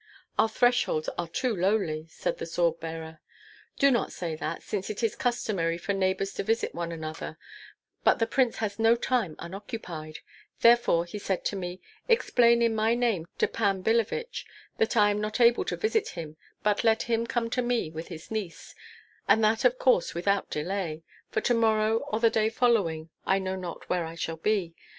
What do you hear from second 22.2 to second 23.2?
day following